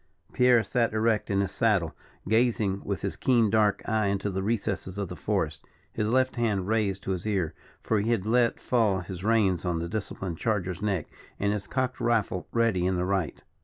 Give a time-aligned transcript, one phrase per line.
[0.33, 1.95] Pierre sat erect in his saddle;
[2.27, 6.67] gazing with his keen dark eye into the recesses of the forest, his left hand
[6.67, 10.81] raised to his ear, for he had let fall his reins on the disciplined charger's
[10.81, 11.05] neck,
[11.39, 13.43] and his cocked rifle ready in the right.